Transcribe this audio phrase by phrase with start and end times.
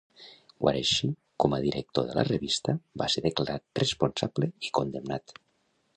[0.63, 1.09] Guareschi,
[1.43, 5.37] com a director de la revista, va ser declarat responsable i condemnat.